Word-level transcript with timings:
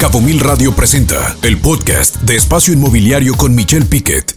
Cabo 0.00 0.22
Mil 0.22 0.40
Radio 0.40 0.74
presenta 0.74 1.36
el 1.42 1.58
podcast 1.58 2.22
de 2.22 2.34
Espacio 2.34 2.72
Inmobiliario 2.72 3.34
con 3.34 3.54
Michelle 3.54 3.84
Piquet. 3.84 4.34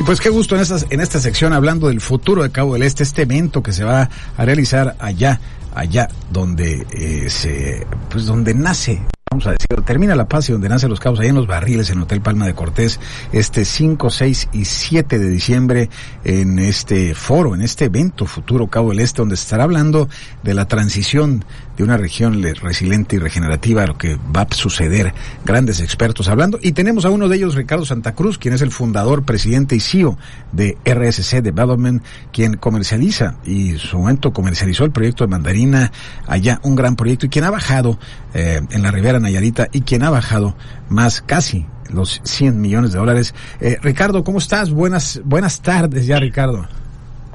Y 0.00 0.02
pues 0.02 0.20
qué 0.20 0.30
gusto 0.30 0.56
en 0.56 0.62
esta, 0.62 0.78
en 0.90 1.00
esta 1.00 1.20
sección 1.20 1.52
hablando 1.52 1.86
del 1.86 2.00
futuro 2.00 2.42
de 2.42 2.50
Cabo 2.50 2.72
del 2.72 2.82
Este, 2.82 3.04
este 3.04 3.22
evento 3.22 3.62
que 3.62 3.72
se 3.72 3.84
va 3.84 4.10
a 4.36 4.44
realizar 4.44 4.96
allá, 4.98 5.40
allá 5.76 6.08
donde 6.32 6.84
eh, 6.90 7.30
se, 7.30 7.86
pues 8.10 8.26
donde 8.26 8.52
nace 8.52 9.00
vamos 9.36 9.48
a 9.48 9.50
decir, 9.50 9.84
termina 9.84 10.14
la 10.14 10.28
paz 10.28 10.48
y 10.48 10.52
donde 10.52 10.68
nacen 10.68 10.88
los 10.88 11.00
cabos, 11.00 11.20
ahí 11.20 11.28
en 11.28 11.34
los 11.34 11.46
barriles, 11.48 11.90
en 11.90 12.00
Hotel 12.00 12.22
Palma 12.22 12.46
de 12.46 12.54
Cortés, 12.54 13.00
este 13.32 13.64
5, 13.64 14.08
6 14.08 14.48
y 14.52 14.64
7 14.64 15.18
de 15.18 15.28
diciembre, 15.28 15.90
en 16.24 16.58
este 16.58 17.12
foro, 17.14 17.54
en 17.54 17.60
este 17.60 17.86
evento 17.86 18.24
futuro 18.24 18.68
Cabo 18.68 18.90
del 18.90 19.00
Este, 19.00 19.22
donde 19.22 19.36
se 19.36 19.42
estará 19.42 19.64
hablando 19.64 20.08
de 20.42 20.54
la 20.54 20.68
transición 20.68 21.44
de 21.76 21.84
una 21.84 21.96
región 21.96 22.42
resiliente 22.62 23.16
y 23.16 23.18
regenerativa, 23.18 23.86
lo 23.86 23.98
que 23.98 24.16
va 24.16 24.42
a 24.42 24.54
suceder, 24.54 25.12
grandes 25.44 25.80
expertos 25.80 26.28
hablando, 26.28 26.58
y 26.62 26.72
tenemos 26.72 27.04
a 27.04 27.10
uno 27.10 27.28
de 27.28 27.36
ellos, 27.36 27.54
Ricardo 27.54 27.84
Santa 27.84 28.14
Cruz, 28.14 28.38
quien 28.38 28.54
es 28.54 28.62
el 28.62 28.70
fundador, 28.70 29.24
presidente 29.24 29.76
y 29.76 29.80
CEO 29.80 30.18
de 30.52 30.76
RSC 30.84 31.42
Development, 31.42 32.02
quien 32.32 32.56
comercializa, 32.56 33.36
y 33.44 33.76
su 33.76 33.98
momento 33.98 34.32
comercializó 34.32 34.84
el 34.84 34.90
proyecto 34.90 35.24
de 35.24 35.28
Mandarina, 35.28 35.92
allá 36.26 36.60
un 36.62 36.76
gran 36.76 36.96
proyecto, 36.96 37.26
y 37.26 37.28
quien 37.28 37.44
ha 37.44 37.50
bajado 37.50 37.98
eh, 38.34 38.60
en 38.70 38.82
la 38.82 38.90
Ribera 38.90 39.20
Nayarita 39.20 39.68
y 39.72 39.82
quien 39.82 40.02
ha 40.02 40.10
bajado 40.10 40.56
más 40.88 41.22
casi 41.22 41.66
los 41.90 42.20
100 42.24 42.60
millones 42.60 42.92
de 42.92 42.98
dólares. 42.98 43.34
Eh, 43.60 43.78
Ricardo, 43.82 44.24
¿cómo 44.24 44.38
estás? 44.38 44.70
Buenas, 44.70 45.20
buenas 45.24 45.60
tardes 45.60 46.06
ya, 46.06 46.18
Ricardo. 46.18 46.66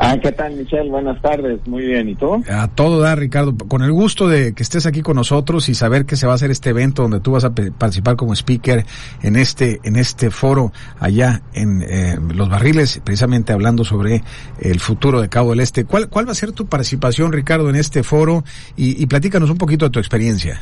Ah, 0.03 0.17
¿qué 0.17 0.31
tal, 0.31 0.55
Michelle? 0.55 0.89
Buenas 0.89 1.21
tardes. 1.21 1.59
Muy 1.67 1.85
bien. 1.85 2.09
¿Y 2.09 2.15
tú? 2.15 2.43
A 2.49 2.67
todo 2.67 3.01
da, 3.01 3.13
Ricardo. 3.13 3.55
Con 3.55 3.83
el 3.83 3.91
gusto 3.91 4.27
de 4.27 4.53
que 4.53 4.63
estés 4.63 4.87
aquí 4.87 5.03
con 5.03 5.15
nosotros 5.15 5.69
y 5.69 5.75
saber 5.75 6.07
que 6.07 6.15
se 6.15 6.25
va 6.25 6.31
a 6.31 6.35
hacer 6.35 6.49
este 6.49 6.71
evento 6.71 7.03
donde 7.03 7.19
tú 7.19 7.33
vas 7.33 7.45
a 7.45 7.53
participar 7.53 8.15
como 8.15 8.33
speaker 8.33 8.83
en 9.21 9.35
este, 9.35 9.79
en 9.83 9.95
este 9.95 10.31
foro 10.31 10.73
allá 10.99 11.43
en 11.53 11.83
eh, 11.83 12.17
Los 12.33 12.49
Barriles, 12.49 12.99
precisamente 13.03 13.53
hablando 13.53 13.83
sobre 13.83 14.23
el 14.59 14.79
futuro 14.79 15.21
de 15.21 15.29
Cabo 15.29 15.51
del 15.51 15.59
Este. 15.59 15.85
¿Cuál, 15.85 16.09
cuál 16.09 16.27
va 16.27 16.31
a 16.31 16.35
ser 16.35 16.51
tu 16.51 16.65
participación, 16.65 17.31
Ricardo, 17.31 17.69
en 17.69 17.75
este 17.75 18.01
foro? 18.01 18.43
Y, 18.75 19.01
y 19.01 19.05
platícanos 19.05 19.51
un 19.51 19.59
poquito 19.59 19.85
de 19.85 19.91
tu 19.91 19.99
experiencia. 19.99 20.59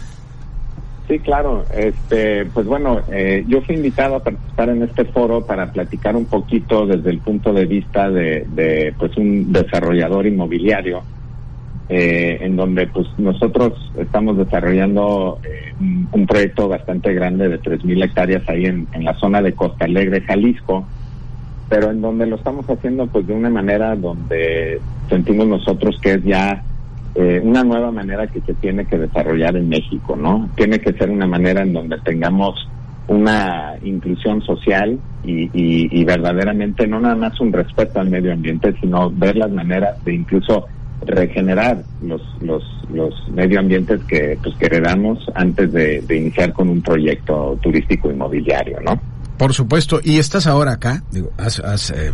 Sí, 1.10 1.18
claro. 1.18 1.66
Este, 1.76 2.46
pues 2.46 2.68
bueno, 2.68 3.02
eh, 3.12 3.44
yo 3.48 3.62
fui 3.64 3.74
invitado 3.74 4.18
a 4.18 4.24
participar 4.24 4.70
en 4.70 4.84
este 4.84 5.06
foro 5.06 5.44
para 5.44 5.72
platicar 5.72 6.16
un 6.16 6.26
poquito 6.26 6.86
desde 6.86 7.10
el 7.10 7.18
punto 7.18 7.52
de 7.52 7.66
vista 7.66 8.12
de, 8.12 8.94
pues 8.96 9.18
un 9.18 9.52
desarrollador 9.52 10.28
inmobiliario, 10.28 11.02
eh, 11.90 12.38
en 12.42 12.56
donde 12.56 12.86
pues 12.86 13.08
nosotros 13.18 13.92
estamos 13.98 14.38
desarrollando 14.38 15.40
eh, 15.44 15.74
un, 16.12 16.28
proyecto 16.28 16.68
bastante 16.68 17.12
grande 17.16 17.50
de 17.50 17.60
3.000 17.60 18.04
hectáreas 18.04 18.48
ahí 18.48 18.66
en, 18.66 18.88
en 18.94 19.04
la 19.04 19.16
zona 19.16 19.42
de 19.42 19.54
Costa 19.54 19.86
Alegre, 19.86 20.22
Jalisco, 20.22 20.86
pero 21.70 21.90
en 21.90 22.02
donde 22.02 22.28
lo 22.28 22.36
estamos 22.36 22.70
haciendo 22.70 23.08
pues 23.08 23.26
de 23.26 23.34
una 23.34 23.50
manera 23.50 23.96
donde 23.96 24.80
sentimos 25.10 25.48
nosotros 25.48 26.00
que 26.04 26.14
es 26.14 26.24
ya 26.24 26.64
eh, 27.16 27.42
una 27.44 27.64
nueva 27.64 27.92
manera 27.92 28.28
que 28.28 28.42
se 28.42 28.54
tiene 28.56 28.86
que 28.86 28.98
desarrollar 28.98 29.56
en 29.56 29.70
México, 29.70 30.16
¿no? 30.16 30.50
Tiene 30.56 30.80
que 30.80 30.94
ser 30.94 31.10
una 31.10 31.28
manera 31.28 31.62
en 31.62 31.74
donde 31.74 31.98
tengamos 32.00 32.68
una 33.08 33.74
inclusión 33.84 34.42
social 34.44 35.00
y, 35.24 35.50
y, 35.54 36.06
verdaderamente 36.06 36.88
no 36.88 37.00
nada 37.00 37.16
más 37.16 37.40
un 37.40 37.52
respeto 37.52 38.00
al 38.00 38.10
medio 38.10 38.32
ambiente, 38.32 38.74
sino 38.80 39.10
ver 39.10 39.36
las 39.36 39.52
maneras 39.52 40.04
de 40.06 40.14
incluso 40.14 40.68
regenerar 41.06 41.84
los, 42.04 42.22
los, 42.42 42.64
los 42.94 43.14
medio 43.30 43.60
ambientes 43.60 44.02
que, 44.04 44.38
pues, 44.42 44.56
que 44.58 44.68
heredamos 44.68 45.20
antes 45.34 45.72
de, 45.72 46.04
iniciar 46.10 46.54
con 46.54 46.70
un 46.70 46.82
proyecto 46.82 47.58
turístico 47.62 48.12
inmobiliario, 48.12 48.80
¿no? 48.82 49.00
Por 49.38 49.54
supuesto, 49.54 50.00
y 50.04 50.20
estás 50.20 50.46
ahora 50.46 50.74
acá, 50.74 51.02
digo, 51.12 51.32
has, 51.38 51.60
has 51.60 51.92
eh, 51.92 52.12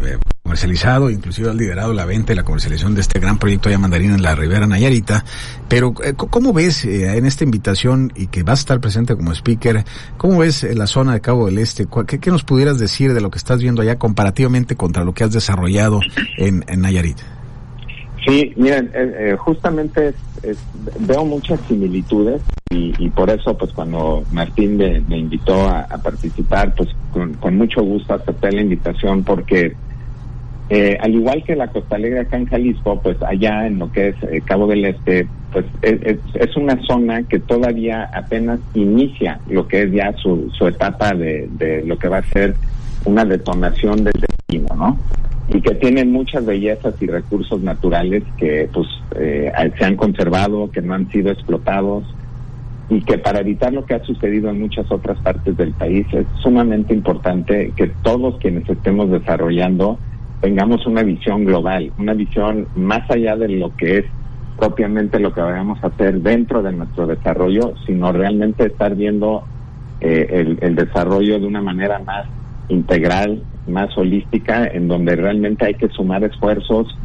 comercializado, 0.55 1.09
inclusive 1.09 1.49
has 1.49 1.55
liderado 1.55 1.93
la 1.93 2.05
venta 2.05 2.31
y 2.31 2.35
la 2.37 2.43
comercialización 2.43 2.95
de 2.95 3.01
este 3.01 3.19
gran 3.19 3.37
proyecto 3.37 3.67
de 3.67 3.77
mandarina 3.77 4.15
en 4.15 4.21
la 4.21 4.35
Ribera 4.35 4.65
Nayarita. 4.65 5.25
Pero, 5.67 5.93
eh, 6.01 6.13
¿cómo 6.15 6.53
ves 6.53 6.85
eh, 6.85 7.17
en 7.17 7.25
esta 7.25 7.43
invitación 7.43 8.13
y 8.15 8.27
que 8.27 8.43
vas 8.43 8.59
a 8.59 8.61
estar 8.61 8.79
presente 8.79 9.17
como 9.17 9.33
speaker, 9.33 9.83
cómo 10.15 10.39
ves 10.39 10.63
eh, 10.63 10.73
la 10.73 10.87
zona 10.87 11.11
de 11.11 11.19
Cabo 11.19 11.47
del 11.47 11.57
Este? 11.57 11.87
¿Qué, 12.07 12.31
nos 12.31 12.45
pudieras 12.45 12.79
decir 12.79 13.13
de 13.13 13.19
lo 13.19 13.29
que 13.31 13.37
estás 13.37 13.61
viendo 13.61 13.81
allá 13.81 13.99
comparativamente 13.99 14.77
contra 14.77 15.03
lo 15.03 15.13
que 15.13 15.25
has 15.25 15.33
desarrollado 15.33 15.99
en, 16.37 16.63
en 16.69 16.79
Nayarit? 16.79 17.17
Sí, 18.25 18.53
miren, 18.55 18.91
justamente 19.37 20.13
veo 21.01 21.25
muchas 21.25 21.59
similitudes 21.67 22.41
y, 22.71 23.09
por 23.09 23.29
eso, 23.29 23.55
pues 23.55 23.71
cuando 23.73 24.23
Martín 24.31 24.77
me, 24.77 25.17
invitó 25.17 25.69
a, 25.69 25.85
participar, 26.01 26.73
pues 26.75 26.89
con, 27.11 27.33
con 27.35 27.57
mucho 27.57 27.83
gusto 27.83 28.15
acepté 28.15 28.51
la 28.51 28.61
invitación 28.61 29.23
porque 29.23 29.75
eh, 30.69 30.97
al 30.99 31.13
igual 31.13 31.43
que 31.43 31.55
la 31.55 31.67
Costa 31.67 31.95
Alegre 31.95 32.21
acá 32.21 32.37
en 32.37 32.47
Jalisco, 32.47 32.99
pues 33.01 33.21
allá 33.21 33.67
en 33.67 33.77
lo 33.77 33.91
que 33.91 34.09
es 34.09 34.15
eh, 34.23 34.41
Cabo 34.43 34.65
del 34.65 34.85
Este, 34.85 35.27
pues 35.51 35.65
es, 35.83 36.57
una 36.57 36.81
zona 36.85 37.23
que 37.23 37.39
todavía 37.39 38.09
apenas 38.13 38.59
inicia 38.73 39.39
lo 39.47 39.67
que 39.67 39.83
es 39.83 39.91
ya 39.91 40.11
su, 40.13 40.49
su 40.57 40.67
etapa 40.67 41.13
de, 41.13 41.47
de 41.51 41.83
lo 41.85 41.99
que 41.99 42.07
va 42.07 42.17
a 42.17 42.23
ser 42.23 42.55
una 43.05 43.23
detonación 43.25 44.03
del 44.03 44.13
destino, 44.13 44.75
¿no? 44.75 44.97
Y 45.49 45.61
que 45.61 45.75
tiene 45.75 46.03
muchas 46.03 46.43
bellezas 46.43 46.95
y 46.99 47.05
recursos 47.05 47.61
naturales 47.61 48.23
que 48.37 48.67
pues 48.73 48.87
eh, 49.15 49.51
se 49.77 49.85
han 49.85 49.95
conservado, 49.95 50.71
que 50.71 50.81
no 50.81 50.95
han 50.95 51.09
sido 51.11 51.31
explotados 51.31 52.03
y 52.89 53.01
que 53.01 53.19
para 53.19 53.41
evitar 53.41 53.71
lo 53.71 53.85
que 53.85 53.93
ha 53.93 54.03
sucedido 54.03 54.49
en 54.49 54.61
muchas 54.61 54.91
otras 54.91 55.19
partes 55.19 55.55
del 55.57 55.71
país 55.73 56.07
es 56.11 56.25
sumamente 56.41 56.93
importante 56.93 57.71
que 57.75 57.87
todos 58.03 58.37
quienes 58.39 58.67
estemos 58.67 59.09
desarrollando 59.11 59.99
tengamos 60.41 60.85
una 60.85 61.03
visión 61.03 61.45
global, 61.45 61.91
una 61.97 62.13
visión 62.13 62.67
más 62.75 63.09
allá 63.09 63.35
de 63.35 63.49
lo 63.49 63.75
que 63.75 63.99
es 63.99 64.05
propiamente 64.57 65.19
lo 65.19 65.33
que 65.33 65.41
vayamos 65.41 65.83
a 65.83 65.87
hacer 65.87 66.21
dentro 66.21 66.61
de 66.61 66.71
nuestro 66.71 67.07
desarrollo, 67.07 67.73
sino 67.85 68.11
realmente 68.11 68.67
estar 68.67 68.95
viendo 68.95 69.43
eh, 70.01 70.57
el, 70.61 70.75
desarrollo 70.75 71.39
de 71.39 71.47
una 71.47 71.61
manera 71.61 71.99
más 71.99 72.25
integral, 72.69 73.43
más 73.67 73.97
holística, 73.97 74.65
en 74.67 74.87
donde 74.87 75.15
realmente 75.15 75.65
hay 75.65 75.73
que 75.73 75.89
sumar 75.89 76.23
esfuerzos 76.23 76.97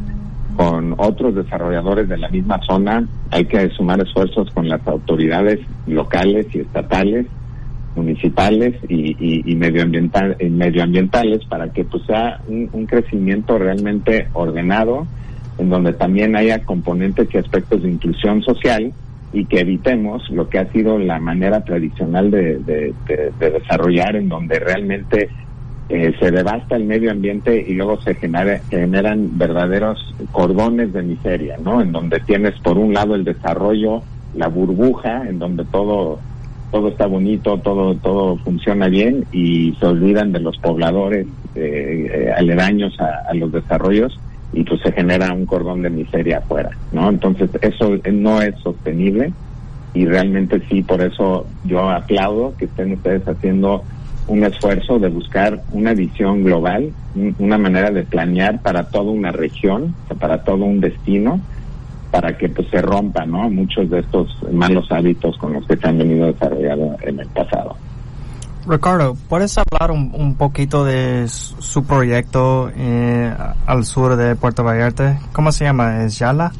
con 0.55 0.95
otros 0.97 1.35
desarrolladores 1.35 2.07
de 2.07 2.17
la 2.17 2.29
misma 2.29 2.59
zona, 2.67 3.07
hay 3.31 3.45
que 3.45 3.69
sumar 3.69 4.01
esfuerzos 4.01 4.49
con 4.51 4.67
las 4.67 4.85
autoridades 4.87 5.59
locales 5.87 6.47
y 6.53 6.59
estatales 6.59 7.25
municipales 7.95 8.75
y, 8.87 9.15
y 9.19 9.55
medioambientales 9.55 11.45
para 11.45 11.69
que 11.69 11.83
pues 11.83 12.03
sea 12.05 12.39
un, 12.47 12.85
crecimiento 12.85 13.57
realmente 13.57 14.27
ordenado 14.33 15.07
en 15.57 15.69
donde 15.69 15.93
también 15.93 16.35
haya 16.35 16.63
componentes 16.63 17.27
y 17.33 17.37
aspectos 17.37 17.83
de 17.83 17.91
inclusión 17.91 18.41
social 18.41 18.93
y 19.33 19.45
que 19.45 19.59
evitemos 19.59 20.29
lo 20.29 20.49
que 20.49 20.59
ha 20.59 20.71
sido 20.71 20.97
la 20.97 21.19
manera 21.19 21.63
tradicional 21.63 22.31
de, 22.31 22.59
de, 22.59 22.93
desarrollar 23.39 24.15
en 24.15 24.29
donde 24.29 24.59
realmente 24.59 25.29
eh, 25.89 26.13
se 26.19 26.31
devasta 26.31 26.75
el 26.75 26.85
medio 26.85 27.11
ambiente 27.11 27.65
y 27.67 27.73
luego 27.73 27.99
se 28.01 28.15
genera, 28.15 28.59
generan 28.69 29.37
verdaderos 29.37 30.15
cordones 30.31 30.93
de 30.93 31.03
miseria, 31.03 31.57
¿no? 31.63 31.81
En 31.81 31.91
donde 31.91 32.19
tienes 32.21 32.57
por 32.59 32.77
un 32.77 32.93
lado 32.93 33.15
el 33.15 33.23
desarrollo, 33.23 34.01
la 34.35 34.47
burbuja, 34.47 35.27
en 35.27 35.39
donde 35.39 35.65
todo 35.65 36.19
todo 36.71 36.87
está 36.87 37.05
bonito, 37.05 37.57
todo 37.57 37.95
todo 37.95 38.37
funciona 38.37 38.87
bien 38.87 39.25
y 39.31 39.75
se 39.79 39.85
olvidan 39.85 40.31
de 40.31 40.39
los 40.39 40.57
pobladores 40.57 41.27
eh, 41.55 42.07
eh, 42.11 42.31
aledaños 42.35 42.97
a, 42.99 43.33
los 43.33 43.51
desarrollos 43.51 44.17
y 44.53 44.63
pues 44.63 44.81
se 44.81 44.91
genera 44.91 45.33
un 45.33 45.45
cordón 45.45 45.81
de 45.81 45.89
miseria 45.89 46.39
afuera, 46.39 46.71
¿no? 46.91 47.09
Entonces 47.09 47.49
eso 47.61 47.91
no 48.11 48.41
es 48.41 48.55
sostenible 48.59 49.33
y 49.93 50.05
realmente 50.05 50.61
sí, 50.69 50.81
por 50.81 51.01
eso 51.01 51.45
yo 51.65 51.89
aplaudo 51.89 52.55
que 52.57 52.65
estén 52.65 52.93
ustedes 52.93 53.27
haciendo 53.27 53.83
un 54.27 54.43
esfuerzo 54.45 54.99
de 54.99 55.09
buscar 55.09 55.61
una 55.73 55.93
visión 55.93 56.43
global, 56.43 56.91
una 57.37 57.57
manera 57.57 57.91
de 57.91 58.03
planear 58.03 58.61
para 58.61 58.83
toda 58.85 59.11
una 59.11 59.31
región, 59.31 59.93
para 60.19 60.43
todo 60.43 60.63
un 60.63 60.79
destino 60.79 61.41
para 62.11 62.37
que 62.37 62.49
pues 62.49 62.67
se 62.69 62.81
rompan 62.81 63.31
¿no? 63.31 63.49
muchos 63.49 63.89
de 63.89 63.99
estos 63.99 64.27
malos 64.51 64.91
hábitos 64.91 65.37
con 65.37 65.53
los 65.53 65.65
que 65.65 65.77
se 65.77 65.87
han 65.87 65.97
venido 65.97 66.27
desarrollando 66.27 66.97
en 67.01 67.19
el 67.19 67.27
pasado. 67.29 67.75
Ricardo, 68.67 69.15
¿puedes 69.27 69.57
hablar 69.57 69.89
un, 69.89 70.35
poquito 70.35 70.85
de 70.85 71.25
su 71.27 71.83
proyecto 71.83 72.69
eh, 72.75 73.33
al 73.65 73.85
sur 73.85 74.15
de 74.17 74.35
Puerto 74.35 74.63
Vallarta? 74.63 75.19
¿Cómo 75.31 75.51
se 75.51 75.63
llama? 75.63 76.03
¿Es 76.03 76.19
Yala? 76.19 76.51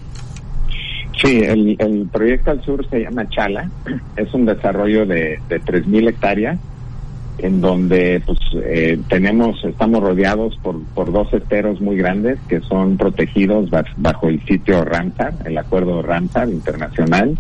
Sí, 1.22 1.42
el, 1.44 1.76
el 1.78 2.08
proyecto 2.12 2.50
al 2.50 2.64
sur 2.64 2.88
se 2.90 3.02
llama 3.02 3.30
Chala. 3.30 3.70
Es 4.16 4.34
un 4.34 4.46
desarrollo 4.46 5.06
de, 5.06 5.40
de 5.48 5.62
3.000 5.62 6.10
hectáreas 6.10 6.58
en 7.42 7.60
donde 7.60 8.22
pues 8.26 8.40
eh, 8.64 9.00
tenemos, 9.10 9.64
estamos 9.64 10.02
rodeados 10.02 10.58
por, 10.62 10.82
por 10.94 11.12
dos 11.12 11.34
esteros 11.34 11.82
muy 11.82 11.98
grandes 11.98 12.40
que 12.48 12.62
son 12.62 12.98
protegidos 12.98 13.70
bajo 13.98 14.30
el 14.30 14.44
sitio 14.46 14.86
Ramsar, 14.86 15.34
el 15.46 15.58
acuerdo 15.58 16.02
Ramsar 16.02 16.50
internacional, 16.50 17.38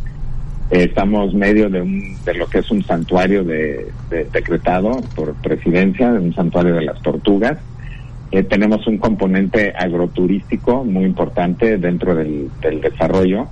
estamos 0.71 1.33
medio 1.33 1.69
de, 1.69 1.81
un, 1.81 2.15
de 2.23 2.33
lo 2.33 2.47
que 2.47 2.59
es 2.59 2.71
un 2.71 2.83
santuario 2.83 3.43
de, 3.43 3.91
decretado 4.31 4.91
por 5.15 5.33
presidencia, 5.35 6.07
un 6.07 6.33
santuario 6.33 6.75
de 6.75 6.85
las 6.85 7.01
tortugas. 7.01 7.57
Eh, 8.31 8.43
tenemos 8.43 8.87
un 8.87 8.97
componente 8.97 9.73
agroturístico 9.77 10.85
muy 10.85 11.03
importante 11.03 11.77
dentro 11.77 12.15
del, 12.15 12.49
desarrollo 12.81 13.47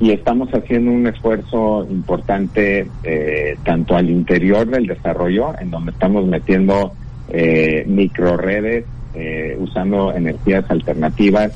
y 0.00 0.12
estamos 0.12 0.48
haciendo 0.50 0.90
un 0.90 1.06
esfuerzo 1.06 1.86
importante 1.88 2.88
eh, 3.04 3.56
tanto 3.64 3.94
al 3.94 4.08
interior 4.08 4.66
del 4.66 4.86
desarrollo, 4.86 5.52
en 5.60 5.70
donde 5.70 5.92
estamos 5.92 6.26
metiendo 6.26 6.92
eh, 7.28 7.84
microredes, 7.86 8.86
eh, 9.14 9.56
usando 9.60 10.12
energías 10.12 10.64
alternativas, 10.70 11.52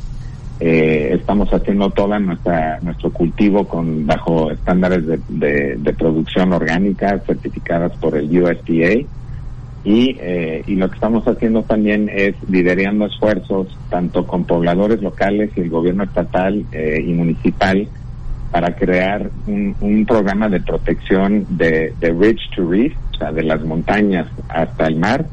eh, 0.60 1.10
estamos 1.18 1.52
haciendo 1.52 1.90
toda 1.90 2.18
nuestra 2.20 2.78
nuestro 2.80 3.10
cultivo 3.10 3.66
con 3.66 4.06
bajo 4.06 4.52
estándares 4.52 5.04
de, 5.28 5.94
producción 5.98 6.52
orgánica 6.52 7.18
certificadas 7.26 7.96
por 7.96 8.16
el 8.16 8.26
USDA 8.30 9.04
y, 9.84 10.16
eh, 10.20 10.62
y 10.66 10.76
lo 10.76 10.88
que 10.88 10.94
estamos 10.94 11.26
haciendo 11.26 11.62
también 11.64 12.08
es 12.08 12.36
liderando 12.48 13.06
esfuerzos 13.06 13.76
tanto 13.90 14.26
con 14.26 14.44
pobladores 14.44 15.02
locales 15.02 15.50
y 15.56 15.60
el 15.62 15.70
gobierno 15.70 16.04
estatal 16.04 16.64
eh, 16.70 17.02
y 17.04 17.12
municipal 17.12 17.88
para 18.54 18.76
crear 18.76 19.28
un, 19.48 19.74
un 19.80 20.06
programa 20.06 20.48
de 20.48 20.60
protección 20.60 21.44
de, 21.48 21.92
de 21.98 22.12
ridge 22.12 22.38
to 22.54 22.64
reef, 22.70 22.94
o 23.12 23.18
sea, 23.18 23.32
de 23.32 23.42
las 23.42 23.64
montañas 23.64 24.28
hasta 24.48 24.86
el 24.86 24.94
mar, 24.94 25.26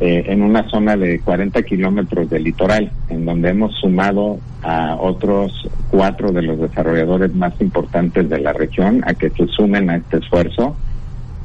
eh, 0.00 0.24
en 0.26 0.42
una 0.42 0.68
zona 0.68 0.96
de 0.96 1.20
40 1.20 1.62
kilómetros 1.62 2.28
del 2.28 2.42
litoral, 2.42 2.90
en 3.08 3.24
donde 3.24 3.50
hemos 3.50 3.72
sumado 3.76 4.40
a 4.64 4.96
otros 4.96 5.68
cuatro 5.92 6.32
de 6.32 6.42
los 6.42 6.58
desarrolladores 6.58 7.32
más 7.36 7.52
importantes 7.60 8.28
de 8.28 8.40
la 8.40 8.52
región 8.52 9.00
a 9.06 9.14
que 9.14 9.30
se 9.30 9.46
sumen 9.46 9.88
a 9.88 9.98
este 9.98 10.16
esfuerzo 10.16 10.74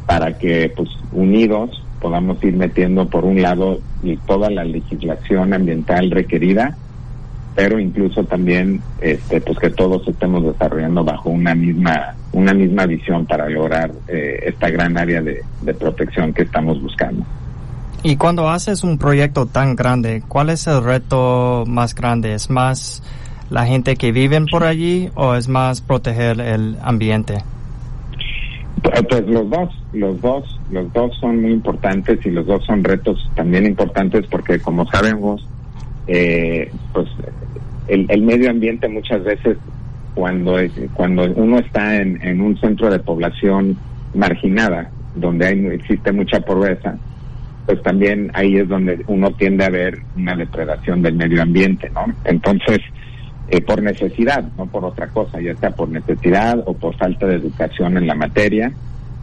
para 0.08 0.40
que, 0.40 0.74
pues, 0.76 0.90
unidos 1.12 1.84
podamos 2.02 2.44
ir 2.44 2.56
metiendo 2.56 3.08
por 3.08 3.26
un 3.26 3.44
lado 3.44 3.80
toda 4.26 4.50
la 4.50 4.64
legislación 4.64 5.54
ambiental 5.54 6.10
requerida, 6.10 6.76
pero 7.56 7.80
incluso 7.80 8.24
también, 8.24 8.82
este, 9.02 9.42
pues, 9.42 9.58
que 9.60 9.70
todos 9.70 10.08
estemos 10.08 10.44
desarrollando 10.44 11.04
bajo 11.04 11.30
una 11.30 11.54
misma 11.56 12.16
una 12.34 12.54
misma 12.54 12.86
visión 12.86 13.26
para 13.26 13.50
lograr 13.50 13.92
eh, 14.08 14.40
esta 14.46 14.70
gran 14.70 14.98
área 14.98 15.22
de 15.22 15.74
protección 15.74 16.34
que 16.34 16.44
estamos 16.44 16.82
buscando. 16.82 17.26
Y 18.04 18.16
cuando 18.16 18.50
haces 18.50 18.84
un 18.84 18.98
proyecto 18.98 19.46
tan 19.46 19.76
grande, 19.76 20.24
¿cuál 20.28 20.50
es 20.50 20.66
el 20.66 20.84
reto 20.84 21.66
más 21.68 21.94
grande? 21.94 22.34
¿Es 22.34 22.50
más 22.50 23.04
la 23.52 23.68
gente 23.68 23.96
que 23.96 24.12
vive 24.12 24.44
por 24.50 24.64
allí 24.64 25.10
o 25.14 25.36
es 25.36 25.48
más 25.48 25.82
proteger 25.82 26.42
el 26.42 26.78
ambiente? 26.82 27.44
Pues, 28.82 29.04
pues 29.08 29.28
los 29.28 29.48
dos, 29.52 29.70
los 29.94 30.20
dos, 30.20 30.60
los 30.72 30.92
dos 30.94 31.16
son 31.20 31.42
muy 31.44 31.52
importantes 31.52 32.26
y 32.26 32.32
los 32.32 32.48
dos 32.48 32.66
son 32.66 32.84
retos 32.84 33.30
también 33.36 33.68
importantes 33.68 34.26
porque 34.32 34.60
como 34.60 34.88
sabemos, 34.88 35.48
eh, 36.08 36.72
pues 36.94 37.08
el, 37.92 38.06
el, 38.10 38.22
medio 38.22 38.50
ambiente 38.50 38.88
muchas 38.88 39.24
veces 39.24 39.58
cuando 40.16 40.58
cuando 40.94 41.24
uno 41.36 41.60
está 41.60 41.98
en, 41.98 42.22
en 42.22 42.42
un 42.42 42.58
centro 42.60 42.90
de 42.90 43.00
población 43.00 43.78
marginada, 44.14 44.90
donde 45.16 45.48
hay, 45.48 45.66
existe 45.68 46.12
mucha 46.12 46.42
pobreza, 46.42 46.98
pues 47.66 47.82
también 47.84 48.32
ahí 48.34 48.58
es 48.58 48.68
donde 48.68 49.04
uno 49.08 49.32
tiende 49.32 49.66
a 49.66 49.70
ver 49.70 50.00
una 50.16 50.36
depredación 50.36 51.02
del 51.02 51.16
medio 51.16 51.42
ambiente, 51.42 51.90
¿no? 51.90 52.06
Entonces, 52.26 52.80
eh, 53.50 53.62
por 53.62 53.82
necesidad, 53.82 54.44
no 54.58 54.66
por 54.66 54.86
otra 54.86 55.08
cosa, 55.08 55.40
ya 55.42 55.56
sea 55.56 55.72
por 55.72 55.90
necesidad 55.90 56.64
o 56.66 56.74
por 56.74 56.96
falta 56.96 57.28
de 57.28 57.36
educación 57.36 57.98
en 57.98 58.08
la 58.08 58.16
materia. 58.16 58.72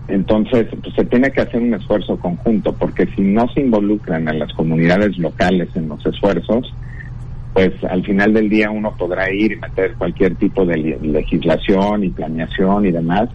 Entonces, 0.07 0.67
pues 0.83 0.95
se 0.95 1.05
tiene 1.05 1.31
que 1.31 1.43
hacer 1.43 1.61
un 1.61 1.75
esfuerzo 1.75 2.19
conjunto, 2.19 2.73
porque 2.75 3.07
si 3.15 3.23
no 3.23 3.47
se 3.49 3.61
involucran 3.61 4.29
a 4.29 4.33
las 4.33 4.53
comunidades 4.55 5.19
locales 5.19 5.69
en 5.75 5.89
los 5.89 6.05
esfuerzos, 6.07 6.73
pues 7.59 7.73
al 7.91 8.05
final 8.05 8.33
del 8.35 8.49
día 8.49 8.71
uno 8.71 8.95
podrá 8.97 9.33
ir 9.33 9.51
y 9.51 9.57
meter 9.57 9.95
cualquier 9.95 10.37
tipo 10.37 10.65
de 10.65 10.77
legislación 10.77 12.05
y 12.05 12.11
planeación 12.11 12.87
y 12.87 12.93
demás, 12.93 13.31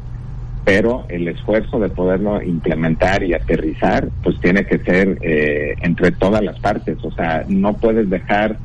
pero 0.63 1.03
el 1.09 1.27
esfuerzo 1.27 1.77
de 1.77 1.89
poderlo 1.89 2.41
implementar 2.41 3.21
y 3.23 3.33
aterrizar, 3.33 4.07
pues 4.23 4.39
tiene 4.39 4.65
que 4.65 4.79
ser 4.79 5.17
eh, 5.21 5.75
entre 5.81 6.13
todas 6.13 6.41
las 6.41 6.57
partes. 6.61 6.99
O 7.03 7.11
sea, 7.11 7.43
no 7.49 7.73
puedes 7.73 8.09
dejar 8.09 8.55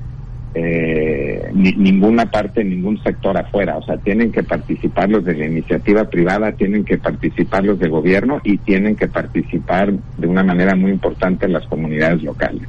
eh, 0.55 1.51
ninguna 1.53 2.27
parte, 2.27 2.63
ningún 2.63 3.03
sector 3.03 3.37
afuera. 3.37 3.79
O 3.79 3.83
sea, 3.83 3.97
tienen 3.97 4.31
que 4.31 4.45
participar 4.45 5.11
los 5.11 5.25
de 5.25 5.35
la 5.35 5.47
iniciativa 5.47 6.05
privada, 6.05 6.53
tienen 6.53 6.85
que 6.85 6.99
participar 6.99 7.65
los 7.65 7.81
de 7.81 7.89
gobierno 7.89 8.41
y 8.45 8.59
tienen 8.59 8.95
que 8.95 9.09
participar 9.09 9.93
de 9.93 10.27
una 10.29 10.45
manera 10.45 10.77
muy 10.77 10.93
importante 10.93 11.49
las 11.49 11.67
comunidades 11.67 12.23
locales. 12.23 12.69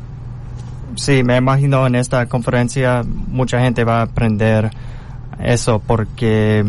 Sí, 0.99 1.23
me 1.23 1.37
imagino 1.37 1.87
en 1.87 1.95
esta 1.95 2.25
conferencia 2.25 3.03
mucha 3.05 3.61
gente 3.61 3.85
va 3.85 3.99
a 3.99 4.01
aprender 4.01 4.69
eso 5.41 5.79
porque 5.79 6.65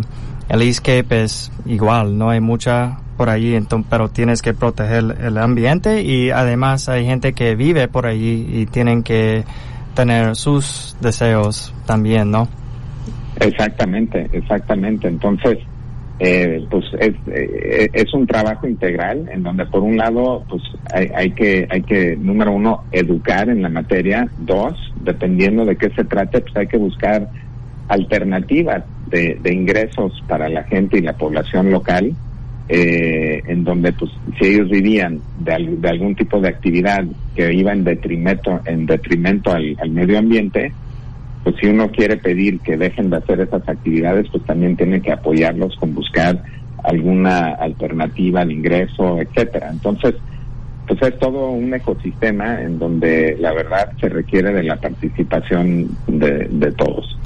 el 0.49 0.63
escape 0.63 1.25
es 1.25 1.51
igual, 1.67 2.17
no 2.17 2.31
hay 2.31 2.41
mucha 2.41 2.99
por 3.17 3.29
allí, 3.29 3.57
entonces, 3.57 3.89
pero 3.91 4.09
tienes 4.09 4.41
que 4.41 4.55
proteger 4.55 5.17
el 5.21 5.37
ambiente 5.37 6.03
y 6.03 6.31
además 6.31 6.89
hay 6.89 7.05
gente 7.05 7.33
que 7.33 7.57
vive 7.57 7.89
por 7.89 8.07
allí 8.07 8.47
y 8.53 8.67
tienen 8.67 9.03
que 9.03 9.45
tener 9.95 10.37
sus 10.37 10.97
deseos 11.01 11.75
también, 11.85 12.31
¿no? 12.31 12.49
Exactamente, 13.41 14.31
exactamente. 14.33 15.09
Entonces, 15.09 15.59
eh, 16.23 16.67
pues 16.71 16.85
es, 16.99 17.15
eh, 17.29 17.89
es 17.95 18.13
un 18.13 18.27
trabajo 18.27 18.69
integral 18.69 19.27
en 19.33 19.43
donde 19.43 19.65
por 19.65 19.83
un 19.83 19.97
lado, 19.97 20.45
pues 20.51 20.63
hay, 20.93 21.09
hay 21.15 21.31
que, 21.31 21.67
hay 21.71 21.81
que, 21.81 22.15
número 22.15 22.53
uno, 22.53 22.85
educar 22.93 23.49
en 23.49 23.63
la 23.63 23.71
materia. 23.71 24.29
Dos, 24.39 24.75
dependiendo 25.03 25.65
de 25.65 25.77
qué 25.77 25.89
se 25.97 26.05
trate, 26.05 26.43
pues 26.43 26.55
hay 26.57 26.67
que 26.67 26.77
buscar 26.77 27.27
alternativas 27.89 28.85
de, 29.09 29.41
ingresos 29.51 30.13
para 30.29 30.49
la 30.51 30.63
gente 30.65 30.99
y 30.99 31.01
la 31.01 31.15
población 31.15 31.71
local, 31.71 32.13
eh, 32.69 33.43
en 33.49 33.65
donde 33.65 33.93
pues 33.93 34.11
si 34.39 34.47
ellos 34.47 34.69
vivían 34.69 35.21
de, 35.39 35.77
de, 35.79 35.89
algún 35.89 36.15
tipo 36.15 36.39
de 36.39 36.49
actividad 36.49 37.03
que 37.35 37.53
iba 37.53 37.73
en 37.73 37.83
detrimento, 37.83 38.61
en 38.67 38.85
detrimento 38.85 39.53
al, 39.53 39.91
medio 39.91 40.19
ambiente, 40.19 40.73
pues 41.43 41.57
si 41.61 41.67
uno 41.67 41.91
quiere 41.91 42.17
pedir 42.17 42.61
que 42.61 42.77
dejen 42.77 43.11
de 43.11 43.17
hacer 43.17 43.41
esas 43.41 43.67
actividades, 43.69 44.29
pues 44.31 44.45
también 44.45 44.77
tiene 44.77 45.01
que 45.01 45.13
apoyarlos 45.13 45.75
con 45.77 45.95
buscar 45.95 46.43
alguna 46.85 47.55
alternativa 47.55 48.45
de 48.45 48.55
ingreso, 48.55 49.21
etcétera. 49.21 49.71
Entonces, 49.71 50.15
pues 50.87 51.01
es 51.03 51.19
todo 51.19 51.51
un 51.51 51.73
ecosistema 51.73 52.61
en 52.61 52.79
donde 52.79 53.37
la 53.39 53.53
verdad 53.53 53.91
se 54.01 54.09
requiere 54.09 54.53
de 54.53 54.65
la 54.65 54.77
participación 54.77 55.89
de 56.07 56.73
todos. 56.73 57.17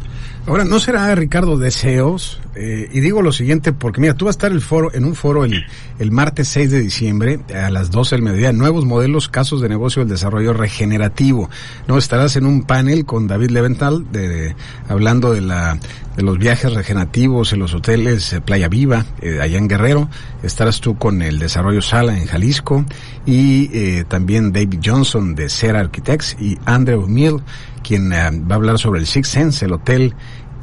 Ahora, 0.47 0.65
¿no 0.65 0.79
será, 0.79 1.15
Ricardo, 1.15 1.57
deseos? 1.57 2.39
Eh, 2.55 2.91
y 2.93 3.01
digo 3.01 3.23
lo 3.23 3.33
siguiente 3.33 3.73
porque, 3.73 4.03
mira, 4.03 4.13
tú 4.13 4.27
vas 4.27 4.35
a 4.35 4.37
estar 4.37 4.53
el 4.53 4.61
foro, 4.61 4.93
en 4.93 5.07
un 5.07 5.15
foro 5.15 5.45
el, 5.45 5.65
el 5.99 6.11
martes 6.11 6.49
6 6.49 6.71
de 6.71 6.81
diciembre 6.81 7.41
a 7.55 7.71
las 7.71 7.91
12 7.91 8.17
del 8.17 8.23
mediodía, 8.23 8.53
nuevos 8.53 8.85
modelos, 8.85 9.29
casos 9.29 9.63
de 9.63 9.71
negocio 9.71 10.01
del 10.03 10.11
desarrollo 10.11 10.53
regenerativo. 10.53 11.49
No 11.89 11.97
estarás 11.97 12.37
en 12.37 12.45
un 12.45 12.65
panel 12.65 13.07
con 13.07 13.27
David 13.27 13.51
Levental 13.53 14.13
de, 14.13 14.55
hablando 14.87 15.33
de 15.33 15.41
la 15.41 15.79
de 16.17 16.23
los 16.23 16.39
viajes 16.39 16.73
regenerativos 16.73 17.53
en 17.53 17.59
los 17.59 17.75
hoteles 17.75 18.33
eh, 18.33 18.41
Playa 18.41 18.69
Viva, 18.69 19.05
eh, 19.21 19.41
allá 19.41 19.59
en 19.59 19.69
Guerrero. 19.69 20.09
Estarás 20.43 20.81
tú 20.81 20.97
con 20.97 21.23
el 21.23 21.39
Desarrollo 21.39 21.83
Sala 21.83 22.17
en 22.17 22.27
Jalisco 22.27 22.85
y 23.27 23.71
eh, 23.73 24.05
también 24.07 24.53
David 24.53 24.81
Johnson 24.85 25.35
de 25.35 25.49
Ser 25.49 25.77
Architects 25.77 26.37
y 26.39 26.59
Andrew 26.65 27.07
Mill, 27.09 27.43
quien 27.83 28.11
va 28.13 28.55
a 28.55 28.55
hablar 28.55 28.79
sobre 28.79 29.01
el 29.01 29.07
Six 29.07 29.29
Sense, 29.29 29.65
el 29.65 29.73
hotel 29.73 30.15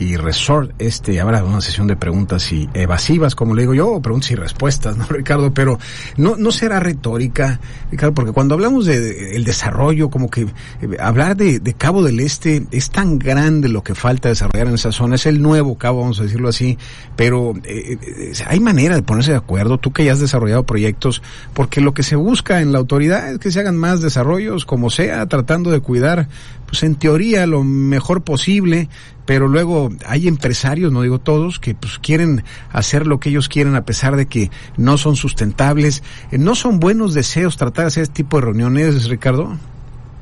y 0.02 0.18
Resort. 0.18 0.72
Este 0.80 1.22
habrá 1.22 1.44
una 1.44 1.62
sesión 1.62 1.86
de 1.86 1.96
preguntas 1.96 2.52
y 2.52 2.68
evasivas, 2.74 3.36
como 3.36 3.54
le 3.54 3.62
digo 3.62 3.76
yo, 3.76 3.88
o 3.88 4.02
preguntas 4.02 4.32
y 4.32 4.36
respuestas, 4.36 4.98
¿no, 4.98 5.06
Ricardo? 5.06 5.54
Pero 5.54 5.78
no, 6.18 6.36
no 6.36 6.52
será 6.52 6.80
retórica, 6.80 7.60
Ricardo, 7.92 8.16
porque 8.16 8.32
cuando 8.32 8.56
hablamos 8.56 8.88
de, 8.88 9.36
el 9.36 9.44
desarrollo, 9.44 10.10
como 10.10 10.30
que 10.30 10.42
eh, 10.42 10.98
hablar 11.00 11.38
de, 11.38 11.60
de, 11.60 11.74
Cabo 11.76 12.04
del 12.04 12.20
Este 12.20 12.66
es 12.72 12.90
tan 12.90 13.20
grande 13.20 13.70
lo 13.70 13.84
que 13.84 13.94
falta 13.94 14.30
desarrollar 14.30 14.68
en 14.68 14.74
esa 14.74 14.92
zona, 14.92 15.16
es 15.16 15.28
el 15.28 15.42
nuevo 15.42 15.78
Cabo, 15.78 16.02
vamos 16.02 16.20
a 16.20 16.24
decirlo 16.24 16.50
así, 16.50 16.80
pero 17.16 17.54
eh, 17.64 17.98
eh, 18.02 18.34
hay 18.48 18.60
manera 18.60 18.96
de 18.96 19.04
ponerse 19.04 19.32
de 19.32 19.38
acuerdo, 19.38 19.78
tú 19.78 19.92
que 19.94 20.04
ya 20.04 20.14
has 20.14 20.20
desarrollado 20.20 20.66
proyectos, 20.66 21.22
porque 21.54 21.80
lo 21.80 21.94
que 21.94 22.02
se 22.02 22.16
busca 22.16 22.62
en 22.62 22.72
la 22.72 22.80
autoridad 22.80 23.34
es 23.34 23.38
que 23.38 23.52
se 23.52 23.60
hagan 23.60 23.78
más 23.78 24.02
desarrollos, 24.02 24.66
como 24.66 24.90
sea, 24.90 25.28
tratando 25.28 25.70
de 25.70 25.80
cuidar, 25.80 26.28
pues 26.66 26.82
en 26.84 26.96
teoría, 26.96 27.46
lo 27.46 27.64
mejor 27.64 28.24
posible, 28.24 28.90
pero 29.26 29.48
luego 29.48 29.90
hay 30.08 30.28
empresarios, 30.28 30.92
no 30.92 31.02
digo 31.02 31.20
todos, 31.20 31.60
que 31.60 31.76
pues 31.76 32.00
quieren 32.00 32.44
hacer 32.72 33.08
lo 33.08 33.20
que 33.20 33.30
ellos 33.30 33.50
quieren 33.50 33.76
a 33.76 33.86
pesar 33.86 34.16
de 34.16 34.26
que 34.26 34.50
no 34.78 34.98
son 34.98 35.16
sustentables. 35.16 36.04
Eh, 36.32 36.38
¿No 36.38 36.56
son 36.56 36.80
buenos 36.80 37.14
deseos 37.14 37.58
tratar 37.58 37.86
de 37.86 37.88
hacer 37.88 38.04
este 38.04 38.16
tipo 38.16 38.38
de 38.38 38.46
reuniones, 38.48 39.10
Ricardo? 39.10 39.58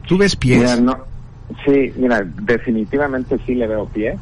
¿Tú 0.08 0.18
ves 0.18 0.36
pies? 0.36 0.80
sí, 1.66 1.94
mira, 1.98 2.24
definitivamente 2.42 3.38
sí 3.46 3.56
le 3.56 3.68
veo 3.68 3.88
pie. 3.88 4.18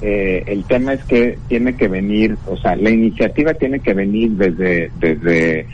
eh, 0.00 0.42
el 0.46 0.64
tema 0.64 0.94
es 0.94 1.04
que 1.04 1.38
tiene 1.48 1.76
que 1.76 1.88
venir, 1.88 2.36
o 2.46 2.56
sea, 2.56 2.76
la 2.76 2.90
iniciativa 2.90 3.54
tiene 3.54 3.80
que 3.80 3.94
venir 3.94 4.32
desde, 4.32 4.90
desde 4.98 5.66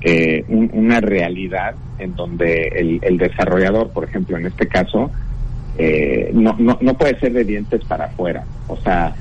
eh, 0.00 0.44
una 0.48 1.00
realidad 1.00 1.74
en 1.98 2.14
donde 2.14 2.68
el, 2.68 2.98
el, 3.02 3.18
desarrollador, 3.18 3.90
por 3.90 4.04
ejemplo, 4.04 4.36
en 4.36 4.46
este 4.46 4.68
caso, 4.68 5.10
eh, 5.78 6.30
no, 6.32 6.54
no, 6.58 6.78
no 6.80 6.94
puede 6.94 7.18
ser 7.18 7.32
de 7.32 7.44
dientes 7.44 7.84
para 7.84 8.06
afuera. 8.06 8.44
O 8.68 8.76
sea, 8.76 9.14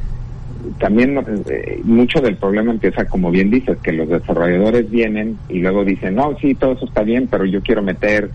también 0.79 1.17
eh, 1.49 1.81
mucho 1.83 2.21
del 2.21 2.37
problema 2.37 2.71
empieza, 2.71 3.05
como 3.05 3.31
bien 3.31 3.49
dices, 3.49 3.77
que 3.83 3.91
los 3.91 4.09
desarrolladores 4.09 4.89
vienen 4.89 5.37
y 5.49 5.59
luego 5.59 5.83
dicen, 5.83 6.15
no, 6.15 6.37
sí, 6.39 6.55
todo 6.55 6.73
eso 6.73 6.85
está 6.85 7.03
bien, 7.03 7.27
pero 7.27 7.45
yo 7.45 7.61
quiero 7.61 7.81
meter 7.81 8.29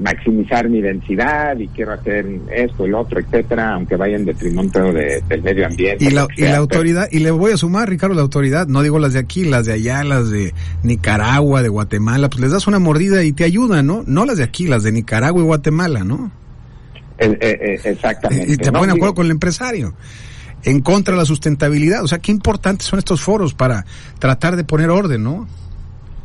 maximizar 0.00 0.68
mi 0.68 0.80
densidad 0.80 1.58
y 1.58 1.68
quiero 1.68 1.92
hacer 1.92 2.26
esto, 2.52 2.84
el 2.84 2.94
otro, 2.94 3.20
etcétera, 3.20 3.74
aunque 3.74 3.96
vaya 3.96 4.16
en 4.16 4.24
detrimento 4.24 4.92
de, 4.92 5.22
del 5.28 5.42
medio 5.42 5.66
ambiente. 5.66 6.04
Y 6.04 6.10
la, 6.10 6.26
y 6.36 6.42
la 6.42 6.56
autoridad, 6.56 7.08
y 7.10 7.20
le 7.20 7.30
voy 7.30 7.52
a 7.52 7.56
sumar, 7.56 7.88
Ricardo, 7.88 8.14
la 8.14 8.22
autoridad, 8.22 8.66
no 8.66 8.82
digo 8.82 8.98
las 8.98 9.12
de 9.12 9.20
aquí, 9.20 9.44
las 9.44 9.66
de 9.66 9.74
allá, 9.74 10.02
las 10.04 10.30
de 10.30 10.54
Nicaragua, 10.82 11.62
de 11.62 11.68
Guatemala, 11.68 12.28
pues 12.28 12.40
les 12.40 12.50
das 12.50 12.66
una 12.66 12.78
mordida 12.78 13.22
y 13.24 13.32
te 13.32 13.44
ayudan, 13.44 13.86
¿no? 13.86 14.02
No 14.06 14.24
las 14.24 14.38
de 14.38 14.44
aquí, 14.44 14.66
las 14.66 14.82
de 14.82 14.92
Nicaragua 14.92 15.40
y 15.40 15.44
Guatemala, 15.44 16.04
¿no? 16.04 16.30
Eh, 17.18 17.38
eh, 17.40 17.58
eh 17.60 17.80
exactamente. 17.84 18.52
Y 18.52 18.56
te 18.56 18.72
ponen 18.72 18.90
de 18.90 18.96
acuerdo 18.96 19.14
con 19.14 19.26
el 19.26 19.32
empresario 19.32 19.94
en 20.64 20.80
contra 20.80 21.14
de 21.14 21.18
la 21.18 21.24
sustentabilidad. 21.24 22.02
O 22.02 22.08
sea, 22.08 22.18
qué 22.18 22.32
importantes 22.32 22.86
son 22.86 22.98
estos 22.98 23.20
foros 23.20 23.54
para 23.54 23.84
tratar 24.18 24.56
de 24.56 24.64
poner 24.64 24.90
orden, 24.90 25.22
¿no? 25.22 25.46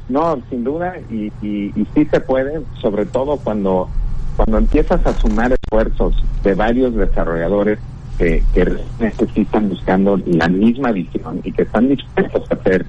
No, 0.09 0.41
sin 0.49 0.63
duda, 0.63 0.95
y, 1.09 1.31
y, 1.41 1.71
sí 1.95 2.05
se 2.11 2.19
puede, 2.19 2.61
sobre 2.81 3.05
todo 3.05 3.37
cuando, 3.37 3.89
cuando 4.35 4.57
empiezas 4.57 5.05
a 5.05 5.13
sumar 5.13 5.53
esfuerzos 5.53 6.21
de 6.43 6.53
varios 6.53 6.93
desarrolladores 6.95 7.79
que, 8.17 8.43
que 8.53 8.77
necesitan 8.99 9.69
buscando 9.69 10.19
la 10.25 10.49
misma 10.49 10.91
visión 10.91 11.39
y 11.45 11.53
que 11.53 11.61
están 11.61 11.87
dispuestos 11.87 12.43
a 12.51 12.55
hacer, 12.55 12.85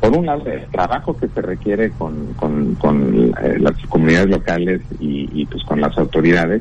por 0.00 0.14
un 0.14 0.26
lado, 0.26 0.44
el 0.46 0.66
trabajo 0.66 1.16
que 1.16 1.28
se 1.28 1.40
requiere 1.40 1.90
con, 1.92 2.34
con, 2.34 2.74
con 2.74 3.32
eh, 3.42 3.58
las 3.58 3.74
comunidades 3.86 4.28
locales 4.28 4.82
y, 5.00 5.30
y, 5.32 5.46
pues 5.46 5.62
con 5.64 5.80
las 5.80 5.96
autoridades, 5.96 6.60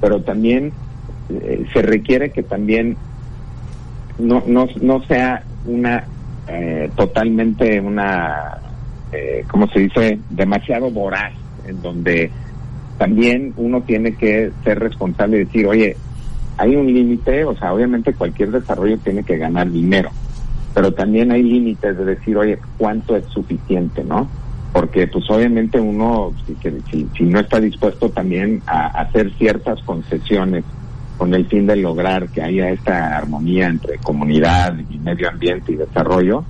pero 0.00 0.22
también 0.22 0.72
eh, 1.28 1.66
se 1.72 1.82
requiere 1.82 2.30
que 2.30 2.42
también 2.42 2.96
no, 4.18 4.42
no, 4.46 4.66
no 4.80 5.02
sea 5.04 5.42
una 5.66 6.04
eh, 6.48 6.90
totalmente 6.96 7.80
una 7.80 8.60
eh, 9.12 9.44
como 9.48 9.68
se 9.68 9.80
dice, 9.80 10.18
demasiado 10.30 10.90
voraz, 10.90 11.32
en 11.66 11.80
donde 11.80 12.30
también 12.98 13.52
uno 13.56 13.82
tiene 13.82 14.14
que 14.14 14.50
ser 14.64 14.78
responsable 14.80 15.36
y 15.36 15.44
decir, 15.44 15.66
oye, 15.66 15.96
hay 16.58 16.74
un 16.74 16.86
límite, 16.86 17.44
o 17.44 17.56
sea, 17.56 17.72
obviamente 17.72 18.14
cualquier 18.14 18.50
desarrollo 18.50 18.98
tiene 18.98 19.22
que 19.22 19.36
ganar 19.36 19.70
dinero, 19.70 20.10
pero 20.74 20.92
también 20.92 21.30
hay 21.30 21.42
límites 21.42 21.96
de 21.96 22.04
decir, 22.04 22.36
oye, 22.36 22.58
¿cuánto 22.78 23.16
es 23.16 23.24
suficiente, 23.26 24.02
no? 24.02 24.28
Porque 24.76 25.06
pues 25.06 25.24
obviamente 25.30 25.80
uno, 25.80 26.34
si, 26.90 27.06
si, 27.16 27.24
no 27.24 27.40
está 27.40 27.58
dispuesto 27.58 28.10
también 28.10 28.60
a 28.66 28.88
hacer 28.88 29.32
ciertas 29.38 29.80
concesiones 29.84 30.64
con 31.16 31.32
el 31.32 31.46
fin 31.46 31.66
de 31.66 31.76
lograr 31.76 32.28
que 32.28 32.42
haya 32.42 32.68
esta 32.68 33.16
armonía 33.16 33.68
entre 33.68 33.96
comunidad 33.96 34.76
y 34.90 34.98
medio 34.98 35.30
ambiente 35.30 35.72
y 35.72 35.76
desarrollo, 35.76 36.44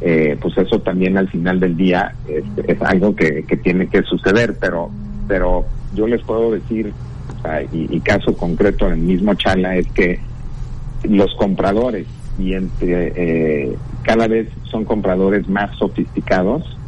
eh, 0.00 0.36
pues 0.42 0.58
eso 0.58 0.80
también 0.80 1.16
al 1.16 1.28
final 1.28 1.60
del 1.60 1.76
día 1.76 2.12
es, 2.26 2.82
algo 2.82 3.14
que, 3.14 3.44
tiene 3.62 3.86
que 3.86 4.02
suceder, 4.02 4.56
pero, 4.60 4.90
pero 5.28 5.64
yo 5.94 6.08
les 6.08 6.22
puedo 6.22 6.50
decir, 6.50 6.92
y, 7.70 8.00
caso 8.00 8.36
concreto 8.36 8.88
en 8.88 8.94
el 8.94 8.98
mismo 8.98 9.34
Chala 9.34 9.76
es 9.76 9.86
que 9.92 10.18
los 11.04 11.32
compradores 11.36 12.08
y 12.36 12.52
entre 12.52 13.12
eh, 13.14 13.76
cada 14.02 14.26
vez 14.26 14.48
son 14.64 14.84
compradores 14.84 15.48
más 15.48 15.70
sofisticados 15.78 16.79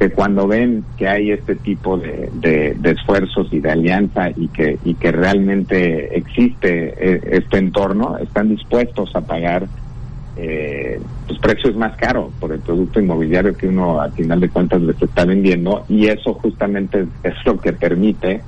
que 0.00 0.10
cuando 0.10 0.48
ven 0.48 0.82
que 0.96 1.06
hay 1.06 1.30
este 1.30 1.56
tipo 1.56 1.98
de, 1.98 2.30
de, 2.32 2.90
esfuerzos 2.90 3.52
y 3.52 3.60
de 3.60 3.70
alianza 3.70 4.30
y 4.34 4.48
que 4.48 4.78
y 4.82 4.94
que 4.94 5.12
realmente 5.12 6.16
existe 6.16 6.94
eh, 6.98 7.20
este 7.32 7.58
entorno 7.58 8.16
están 8.16 8.48
dispuestos 8.48 9.14
a 9.14 9.20
pagar 9.20 9.68
eh, 10.38 10.98
pues 11.26 11.38
precios 11.38 11.76
más 11.76 11.98
caros 11.98 12.32
por 12.40 12.50
el 12.50 12.60
producto 12.60 12.98
inmobiliario 12.98 13.54
que 13.54 13.68
uno 13.68 14.00
al 14.00 14.12
final 14.12 14.40
de 14.40 14.48
cuentas 14.48 14.80
les 14.80 15.00
está 15.02 15.26
vendiendo 15.26 15.84
y 15.86 16.06
eso 16.06 16.32
justamente 16.32 17.06
es 17.22 17.34
lo 17.44 17.60
que 17.60 17.74
permite 17.74 18.40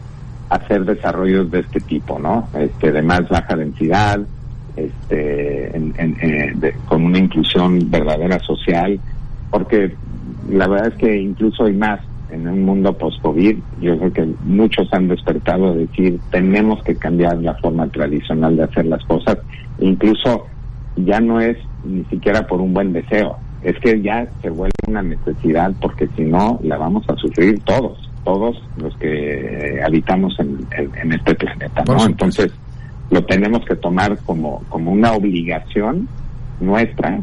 hacer 0.49 0.87
desarrollos 0.87 1.51
de 1.51 1.61
este 1.61 1.81
tipo, 1.81 2.19
¿no? 2.19 2.49
Este, 2.55 2.93
de 2.93 3.03
más 3.03 3.29
baja 3.29 3.57
densidad, 3.57 4.21
este, 4.77 5.77
eh, 5.77 6.75
con 6.87 7.05
una 7.05 7.19
inclusión 7.19 7.91
verdadera 7.91 8.39
social, 8.39 8.99
porque 9.51 9.95
la 10.49 10.69
verdad 10.69 10.89
es 10.89 10.95
que 10.95 11.21
incluso 11.21 11.65
hay 11.65 11.75
más 11.75 12.01
en 12.31 12.49
un 12.49 12.65
mundo 12.65 12.97
post-COVID, 12.97 13.59
yo 13.81 13.99
creo 13.99 14.13
que 14.13 14.29
muchos 14.45 14.89
han 14.93 15.09
despertado 15.09 15.69
a 15.69 15.75
decir, 15.75 16.19
tenemos 16.31 16.83
que 16.83 16.97
cambiar 16.97 17.37
la 17.39 17.55
forma 17.57 17.87
tradicional 17.89 18.57
de 18.57 18.65
hacer 18.65 18.87
las 18.87 19.05
cosas, 19.05 19.39
incluso 19.79 20.47
ya 20.97 21.21
no 21.21 21.41
es 21.41 21.59
ni 21.85 22.05
siquiera 22.05 22.47
por 22.47 22.61
un 22.61 22.73
buen 22.73 22.93
deseo, 22.93 23.37
es 23.63 23.79
que 23.81 24.01
ya 24.01 24.27
se 24.41 24.49
vuelve 24.51 24.73
una 24.89 25.03
necesidad 25.03 25.73
porque 25.81 26.09
si 26.17 26.23
no 26.23 26.59
la 26.63 26.79
vamos 26.79 27.05
a 27.09 27.17
sufrir 27.17 27.61
todos, 27.65 28.11
todos 28.25 28.63
los 28.79 28.97
que 28.97 29.81
habitamos 29.85 30.35
en, 30.41 31.13
este 31.13 31.35
planeta, 31.35 31.85
¿no? 31.87 32.07
Entonces 32.07 32.51
lo 33.11 33.23
tenemos 33.25 33.65
que 33.67 33.77
tomar 33.77 34.17
como, 34.25 34.63
como 34.71 34.91
una 34.91 35.13
obligación 35.13 36.09
nuestra 36.61 37.21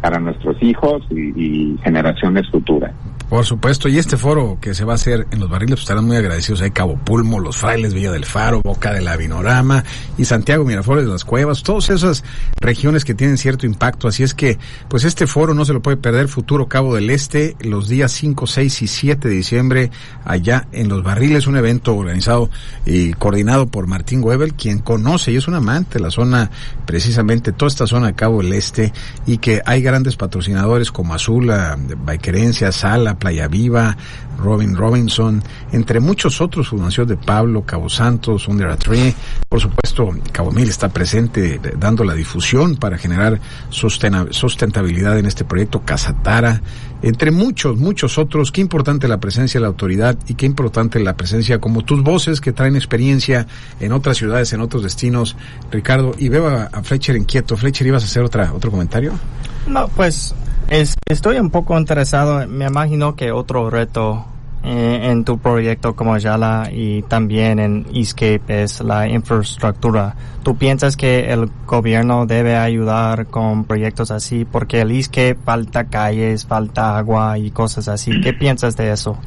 para 0.00 0.18
nuestros 0.18 0.62
hijos 0.62 1.02
y 1.10 1.78
generaciones 1.82 2.48
futuras. 2.50 2.92
Por 3.30 3.46
supuesto, 3.46 3.88
y 3.88 3.96
este 3.96 4.16
foro 4.16 4.58
que 4.60 4.74
se 4.74 4.84
va 4.84 4.94
a 4.94 4.96
hacer 4.96 5.28
en 5.30 5.38
los 5.38 5.48
barriles, 5.48 5.76
pues 5.76 5.82
estarán 5.82 6.04
muy 6.04 6.16
agradecidos. 6.16 6.62
Hay 6.62 6.72
Cabo 6.72 6.96
Pulmo, 6.96 7.38
Los 7.38 7.58
Frailes, 7.58 7.94
Villa 7.94 8.10
del 8.10 8.24
Faro, 8.24 8.60
Boca 8.60 8.92
de 8.92 9.02
la 9.02 9.16
Vinorama 9.16 9.84
y 10.18 10.24
Santiago 10.24 10.64
Miraflores 10.64 11.04
de 11.04 11.12
las 11.12 11.24
Cuevas, 11.24 11.62
todas 11.62 11.90
esas 11.90 12.24
regiones 12.60 13.04
que 13.04 13.14
tienen 13.14 13.38
cierto 13.38 13.66
impacto. 13.66 14.08
Así 14.08 14.24
es 14.24 14.34
que, 14.34 14.58
pues 14.88 15.04
este 15.04 15.28
foro 15.28 15.54
no 15.54 15.64
se 15.64 15.72
lo 15.72 15.80
puede 15.80 15.96
perder. 15.96 16.26
Futuro 16.26 16.66
Cabo 16.66 16.96
del 16.96 17.08
Este, 17.08 17.54
los 17.60 17.88
días 17.88 18.10
5, 18.10 18.48
6 18.48 18.82
y 18.82 18.88
7 18.88 19.28
de 19.28 19.34
diciembre, 19.36 19.90
allá 20.24 20.66
en 20.72 20.88
los 20.88 21.04
barriles, 21.04 21.46
un 21.46 21.56
evento 21.56 21.94
organizado 21.94 22.50
y 22.84 23.12
coordinado 23.12 23.68
por 23.68 23.86
Martín 23.86 24.24
Webel, 24.24 24.54
quien 24.54 24.80
conoce 24.80 25.30
y 25.30 25.36
es 25.36 25.46
un 25.46 25.54
amante 25.54 26.00
la 26.00 26.10
zona, 26.10 26.50
precisamente 26.84 27.52
toda 27.52 27.68
esta 27.68 27.86
zona 27.86 28.08
de 28.08 28.14
Cabo 28.14 28.42
del 28.42 28.54
Este, 28.54 28.92
y 29.24 29.38
que 29.38 29.62
hay 29.64 29.82
grandes 29.82 30.16
patrocinadores 30.16 30.90
como 30.90 31.14
Azula, 31.14 31.78
Baiquerencia, 31.78 32.72
Sala, 32.72 33.19
Playa 33.20 33.46
Viva, 33.46 33.96
Robin 34.38 34.74
Robinson, 34.74 35.40
entre 35.70 36.00
muchos 36.00 36.40
otros, 36.40 36.68
Fundación 36.68 37.06
de 37.06 37.16
Pablo, 37.16 37.62
Cabo 37.64 37.88
Santos, 37.88 38.48
Under 38.48 38.68
a 38.68 38.76
Tree, 38.76 39.14
por 39.48 39.60
supuesto, 39.60 40.08
Cabo 40.32 40.50
Mil 40.50 40.68
está 40.68 40.88
presente 40.88 41.54
eh, 41.54 41.60
dando 41.78 42.02
la 42.02 42.14
difusión 42.14 42.76
para 42.76 42.98
generar 42.98 43.40
sustentabilidad 43.70 45.18
en 45.18 45.26
este 45.26 45.44
proyecto, 45.44 45.82
Casatara, 45.84 46.62
entre 47.02 47.30
muchos, 47.30 47.76
muchos 47.76 48.18
otros. 48.18 48.52
Qué 48.52 48.60
importante 48.60 49.08
la 49.08 49.18
presencia 49.18 49.58
de 49.58 49.62
la 49.62 49.68
autoridad 49.68 50.16
y 50.28 50.34
qué 50.34 50.46
importante 50.46 51.00
la 51.00 51.16
presencia 51.16 51.58
como 51.58 51.84
tus 51.84 52.02
voces 52.02 52.40
que 52.40 52.52
traen 52.52 52.76
experiencia 52.76 53.46
en 53.80 53.92
otras 53.92 54.16
ciudades, 54.16 54.52
en 54.52 54.60
otros 54.60 54.82
destinos, 54.82 55.36
Ricardo. 55.70 56.14
Y 56.18 56.28
veo 56.28 56.48
a, 56.48 56.68
Fletcher 56.82 57.16
inquieto. 57.16 57.56
Fletcher, 57.56 57.86
¿ibas 57.86 58.02
a 58.02 58.06
hacer 58.06 58.22
otra, 58.22 58.52
otro 58.52 58.70
comentario? 58.70 59.12
No, 59.66 59.88
pues 59.88 60.34
es, 60.70 60.96
estoy 61.06 61.38
un 61.38 61.50
poco 61.50 61.76
interesado, 61.78 62.46
me 62.46 62.66
imagino 62.66 63.16
que 63.16 63.32
otro 63.32 63.68
reto 63.68 64.24
eh, 64.62 65.08
en 65.10 65.24
tu 65.24 65.38
proyecto 65.38 65.96
como 65.96 66.16
Yala 66.16 66.68
y 66.72 67.02
también 67.02 67.58
en 67.58 67.86
Escape 67.92 68.62
es 68.62 68.80
la 68.80 69.08
infraestructura. 69.08 70.14
¿Tú 70.44 70.56
piensas 70.56 70.96
que 70.96 71.32
el 71.32 71.50
gobierno 71.66 72.24
debe 72.24 72.56
ayudar 72.56 73.26
con 73.26 73.64
proyectos 73.64 74.10
así? 74.10 74.44
Porque 74.44 74.82
el 74.82 74.92
Escape 74.92 75.36
falta 75.44 75.84
calles, 75.84 76.46
falta 76.46 76.96
agua 76.96 77.36
y 77.36 77.50
cosas 77.50 77.88
así. 77.88 78.20
¿Qué 78.20 78.32
piensas 78.32 78.76
de 78.76 78.92
eso? 78.92 79.18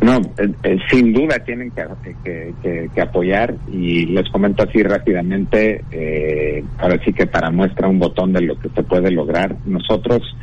No, 0.00 0.18
eh, 0.18 0.50
eh, 0.64 0.78
sin 0.90 1.12
duda 1.12 1.38
tienen 1.38 1.70
que, 1.70 2.52
que, 2.94 3.00
apoyar 3.00 3.54
y 3.72 4.06
les 4.06 4.28
comento 4.28 4.62
así 4.62 4.82
rápidamente, 4.82 5.82
eh, 5.90 6.62
ahora 6.78 6.98
que 6.98 7.26
para 7.26 7.50
muestra 7.50 7.88
un 7.88 7.98
botón 7.98 8.32
de 8.32 8.42
lo 8.42 8.58
que 8.58 8.68
se 8.68 8.82
puede 8.82 9.10
lograr. 9.10 9.56
Nosotros, 9.64 10.36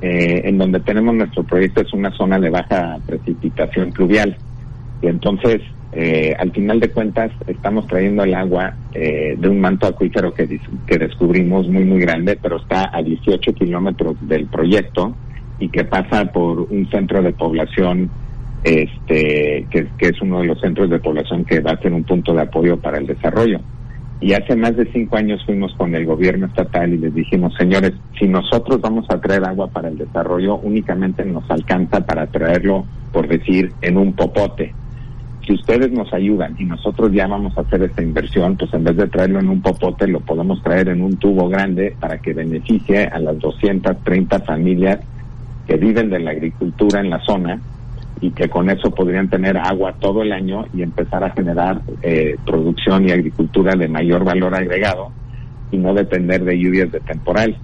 eh, 0.00 0.42
en 0.44 0.56
donde 0.56 0.80
tenemos 0.80 1.14
nuestro 1.14 1.42
proyecto, 1.42 1.82
es 1.82 1.92
una 1.92 2.10
zona 2.12 2.38
de 2.38 2.50
baja 2.50 2.98
precipitación 3.06 3.92
pluvial 3.92 4.36
y 5.02 5.08
entonces, 5.08 5.60
al 6.38 6.50
final 6.52 6.80
de 6.80 6.88
cuentas, 6.88 7.32
estamos 7.46 7.86
trayendo 7.86 8.24
el 8.24 8.34
agua 8.34 8.72
de 8.94 9.46
un 9.46 9.60
manto 9.60 9.86
acuífero 9.86 10.32
que, 10.32 10.58
que 10.86 10.96
descubrimos 10.96 11.68
muy, 11.68 11.84
muy 11.84 12.00
grande, 12.00 12.38
pero 12.40 12.56
está 12.56 12.88
a 12.96 13.02
18 13.02 13.52
kilómetros 13.52 14.16
del 14.26 14.46
proyecto 14.46 15.14
y 15.58 15.68
que 15.68 15.84
pasa 15.84 16.24
por 16.32 16.60
un 16.60 16.88
centro 16.88 17.22
de 17.22 17.32
población 17.32 18.10
este, 18.64 19.66
que, 19.70 19.88
es 19.98 20.22
uno 20.22 20.40
de 20.40 20.46
los 20.46 20.60
centros 20.60 20.88
de 20.88 21.00
población 21.00 21.44
que 21.44 21.60
va 21.60 21.72
a 21.72 21.80
ser 21.80 21.92
un 21.92 22.04
punto 22.04 22.32
de 22.32 22.42
apoyo 22.42 22.78
para 22.78 22.98
el 22.98 23.06
desarrollo. 23.06 23.60
Y 24.20 24.34
hace 24.34 24.54
más 24.54 24.76
de 24.76 24.86
cinco 24.92 25.16
años 25.16 25.44
fuimos 25.44 25.74
con 25.74 25.94
el 25.96 26.06
gobierno 26.06 26.46
estatal 26.46 26.92
y 26.92 26.98
les 26.98 27.12
dijimos, 27.12 27.52
señores, 27.58 27.92
si 28.18 28.28
nosotros 28.28 28.80
vamos 28.80 29.04
a 29.10 29.20
traer 29.20 29.44
agua 29.44 29.66
para 29.66 29.88
el 29.88 29.98
desarrollo, 29.98 30.56
únicamente 30.58 31.24
nos 31.24 31.50
alcanza 31.50 32.06
para 32.06 32.28
traerlo, 32.28 32.84
por 33.12 33.26
decir, 33.26 33.72
en 33.80 33.96
un 33.96 34.12
popote. 34.12 34.72
Si 35.44 35.54
ustedes 35.54 35.90
nos 35.90 36.12
ayudan 36.12 36.54
y 36.56 36.64
nosotros 36.64 37.10
ya 37.10 37.26
vamos 37.26 37.58
a 37.58 37.62
hacer 37.62 37.82
esta 37.82 38.00
inversión, 38.00 38.56
pues 38.56 38.72
en 38.74 38.84
vez 38.84 38.96
de 38.96 39.08
traerlo 39.08 39.40
en 39.40 39.48
un 39.48 39.60
popote, 39.60 40.06
lo 40.06 40.20
podemos 40.20 40.62
traer 40.62 40.90
en 40.90 41.02
un 41.02 41.16
tubo 41.16 41.48
grande 41.48 41.96
para 41.98 42.18
que 42.18 42.32
beneficie 42.32 43.06
a 43.06 43.18
las 43.18 43.36
230 43.40 44.38
familias 44.40 45.00
que 45.66 45.76
viven 45.76 46.10
de 46.10 46.20
la 46.20 46.30
agricultura 46.30 47.00
en 47.00 47.10
la 47.10 47.18
zona 47.24 47.60
y 48.22 48.30
que 48.30 48.48
con 48.48 48.70
eso 48.70 48.90
podrían 48.92 49.28
tener 49.28 49.58
agua 49.58 49.94
todo 49.98 50.22
el 50.22 50.32
año 50.32 50.64
y 50.72 50.82
empezar 50.82 51.24
a 51.24 51.30
generar 51.30 51.82
eh, 52.02 52.36
producción 52.46 53.06
y 53.06 53.10
agricultura 53.10 53.74
de 53.74 53.88
mayor 53.88 54.24
valor 54.24 54.54
agregado 54.54 55.10
y 55.72 55.76
no 55.76 55.92
depender 55.92 56.44
de 56.44 56.56
lluvias 56.56 56.92
de 56.92 57.00
temporal. 57.00 57.56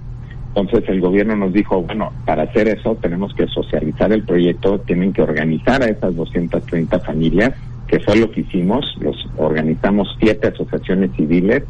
Entonces 0.53 0.89
el 0.89 0.99
gobierno 0.99 1.37
nos 1.37 1.53
dijo, 1.53 1.81
bueno, 1.83 2.11
para 2.25 2.43
hacer 2.43 2.67
eso 2.67 2.97
tenemos 3.01 3.33
que 3.33 3.47
socializar 3.47 4.11
el 4.11 4.23
proyecto, 4.23 4.79
tienen 4.79 5.13
que 5.13 5.21
organizar 5.21 5.81
a 5.81 5.87
esas 5.87 6.13
230 6.13 6.99
familias, 6.99 7.53
que 7.87 8.01
fue 8.01 8.17
lo 8.17 8.29
que 8.29 8.41
hicimos, 8.41 8.97
los 8.99 9.15
organizamos 9.37 10.13
siete 10.19 10.49
asociaciones 10.49 11.11
civiles 11.15 11.63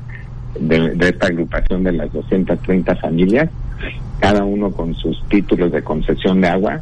de, 0.59 0.95
de 0.95 1.09
esta 1.09 1.27
agrupación 1.27 1.83
de 1.83 1.91
las 1.91 2.11
230 2.11 2.95
familias, 2.95 3.51
cada 4.19 4.43
uno 4.43 4.71
con 4.71 4.95
sus 4.95 5.23
títulos 5.29 5.71
de 5.71 5.83
concesión 5.83 6.41
de 6.41 6.47
agua, 6.47 6.81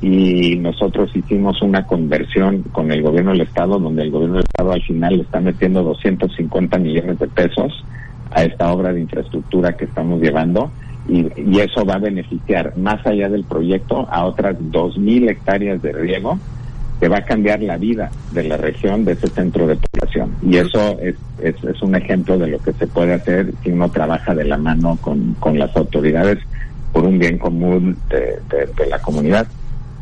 y 0.00 0.56
nosotros 0.56 1.10
hicimos 1.14 1.60
una 1.60 1.84
conversión 1.84 2.62
con 2.72 2.92
el 2.92 3.02
gobierno 3.02 3.32
del 3.32 3.40
estado 3.40 3.78
donde 3.78 4.02
el 4.02 4.10
gobierno 4.10 4.36
del 4.36 4.44
estado 4.44 4.72
al 4.72 4.82
final 4.82 5.20
está 5.20 5.40
metiendo 5.40 5.82
250 5.82 6.78
millones 6.78 7.18
de 7.18 7.26
pesos 7.26 7.84
a 8.30 8.44
esta 8.44 8.72
obra 8.72 8.92
de 8.92 9.00
infraestructura 9.00 9.76
que 9.76 9.86
estamos 9.86 10.20
llevando 10.20 10.70
y, 11.08 11.26
eso 11.58 11.84
va 11.84 11.94
a 11.94 11.98
beneficiar 11.98 12.76
más 12.76 13.04
allá 13.06 13.28
del 13.28 13.44
proyecto 13.44 14.06
a 14.10 14.24
otras 14.26 14.56
2.000 14.58 15.30
hectáreas 15.30 15.82
de 15.82 15.92
riego 15.92 16.38
que 17.00 17.08
va 17.08 17.18
a 17.18 17.24
cambiar 17.24 17.62
la 17.62 17.76
vida 17.76 18.10
de 18.32 18.44
la 18.44 18.56
región, 18.56 19.04
de 19.04 19.12
ese 19.12 19.28
centro 19.28 19.66
de 19.66 19.76
población. 19.76 20.34
Y 20.42 20.56
eso 20.56 20.98
es, 21.00 21.14
es, 21.40 21.82
un 21.82 21.94
ejemplo 21.94 22.36
de 22.36 22.48
lo 22.48 22.58
que 22.58 22.72
se 22.72 22.86
puede 22.86 23.14
hacer 23.14 23.52
si 23.62 23.70
uno 23.70 23.88
trabaja 23.88 24.34
de 24.34 24.44
la 24.44 24.58
mano 24.58 24.98
con, 25.00 25.58
las 25.58 25.74
autoridades 25.76 26.38
por 26.92 27.04
un 27.04 27.18
bien 27.18 27.38
común 27.38 27.96
de 28.10 28.86
la 28.88 28.98
comunidad. 29.00 29.46